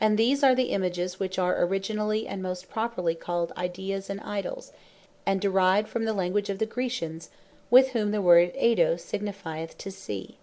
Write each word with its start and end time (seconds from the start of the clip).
And 0.00 0.16
these 0.18 0.42
are 0.42 0.54
the 0.54 0.70
Images 0.70 1.20
which 1.20 1.38
are 1.38 1.62
originally 1.62 2.26
and 2.26 2.42
most 2.42 2.70
properly 2.70 3.14
called 3.14 3.52
Ideas, 3.58 4.08
and 4.08 4.18
IDOLS, 4.22 4.72
and 5.26 5.38
derived 5.38 5.86
from 5.86 6.06
the 6.06 6.14
language 6.14 6.48
of 6.48 6.60
the 6.60 6.64
Graecians, 6.66 7.28
with 7.70 7.90
whom 7.90 8.10
the 8.10 8.22
word 8.22 8.54
Eido 8.54 8.98
signifieth 8.98 9.76
to 9.76 9.90
See. 9.90 10.38